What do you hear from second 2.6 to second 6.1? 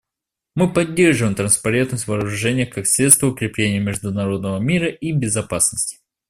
как средство укрепления международного мира и безопасности.